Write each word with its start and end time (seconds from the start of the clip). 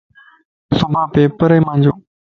صبح 0.77 1.03
پيپرائي 1.13 1.59
مانجو 1.67 1.93